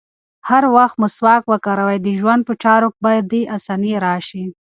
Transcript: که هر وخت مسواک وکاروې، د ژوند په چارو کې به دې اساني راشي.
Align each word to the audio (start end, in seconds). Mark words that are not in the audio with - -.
که 0.03 0.45
هر 0.49 0.63
وخت 0.75 0.95
مسواک 1.03 1.43
وکاروې، 1.47 1.97
د 2.01 2.07
ژوند 2.19 2.41
په 2.47 2.53
چارو 2.63 2.89
کې 2.93 2.97
به 3.03 3.11
دې 3.31 3.41
اساني 3.57 3.93
راشي. 4.05 4.43